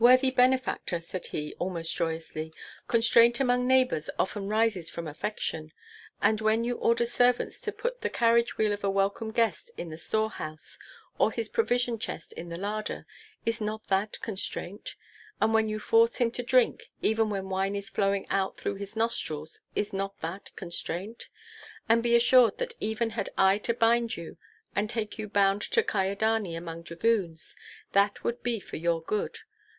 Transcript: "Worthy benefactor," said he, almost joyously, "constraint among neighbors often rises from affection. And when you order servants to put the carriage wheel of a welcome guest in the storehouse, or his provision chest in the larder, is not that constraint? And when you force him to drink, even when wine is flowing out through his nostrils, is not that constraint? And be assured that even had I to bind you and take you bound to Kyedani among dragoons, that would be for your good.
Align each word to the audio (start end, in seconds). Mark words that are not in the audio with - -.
"Worthy 0.00 0.30
benefactor," 0.32 1.00
said 1.00 1.26
he, 1.26 1.54
almost 1.58 1.96
joyously, 1.96 2.52
"constraint 2.88 3.40
among 3.40 3.66
neighbors 3.66 4.10
often 4.18 4.48
rises 4.48 4.90
from 4.90 5.06
affection. 5.08 5.72
And 6.20 6.42
when 6.42 6.62
you 6.62 6.74
order 6.74 7.06
servants 7.06 7.58
to 7.62 7.72
put 7.72 8.02
the 8.02 8.10
carriage 8.10 8.58
wheel 8.58 8.74
of 8.74 8.84
a 8.84 8.90
welcome 8.90 9.30
guest 9.30 9.70
in 9.78 9.88
the 9.88 9.96
storehouse, 9.96 10.78
or 11.16 11.32
his 11.32 11.48
provision 11.48 11.98
chest 11.98 12.34
in 12.34 12.50
the 12.50 12.58
larder, 12.58 13.06
is 13.46 13.62
not 13.62 13.86
that 13.86 14.20
constraint? 14.20 14.94
And 15.40 15.54
when 15.54 15.70
you 15.70 15.78
force 15.78 16.16
him 16.16 16.30
to 16.32 16.42
drink, 16.42 16.90
even 17.00 17.30
when 17.30 17.48
wine 17.48 17.74
is 17.74 17.88
flowing 17.88 18.26
out 18.28 18.58
through 18.58 18.74
his 18.74 18.96
nostrils, 18.96 19.60
is 19.74 19.94
not 19.94 20.20
that 20.20 20.50
constraint? 20.54 21.28
And 21.88 22.02
be 22.02 22.14
assured 22.14 22.58
that 22.58 22.74
even 22.78 23.10
had 23.10 23.30
I 23.38 23.56
to 23.58 23.72
bind 23.72 24.18
you 24.18 24.36
and 24.76 24.90
take 24.90 25.18
you 25.18 25.28
bound 25.30 25.62
to 25.62 25.82
Kyedani 25.82 26.56
among 26.58 26.82
dragoons, 26.82 27.56
that 27.92 28.22
would 28.22 28.42
be 28.42 28.60
for 28.60 28.76
your 28.76 29.00
good. 29.02 29.38